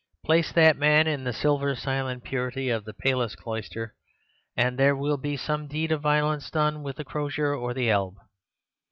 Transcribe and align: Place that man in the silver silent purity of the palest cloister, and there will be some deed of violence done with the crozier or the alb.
Place 0.25 0.51
that 0.53 0.77
man 0.79 1.05
in 1.05 1.25
the 1.25 1.31
silver 1.31 1.75
silent 1.75 2.23
purity 2.23 2.69
of 2.71 2.85
the 2.85 2.93
palest 2.95 3.37
cloister, 3.37 3.93
and 4.57 4.75
there 4.79 4.95
will 4.95 5.17
be 5.17 5.37
some 5.37 5.67
deed 5.67 5.91
of 5.91 6.01
violence 6.01 6.49
done 6.49 6.81
with 6.81 6.95
the 6.95 7.05
crozier 7.05 7.53
or 7.55 7.75
the 7.75 7.91
alb. 7.91 8.15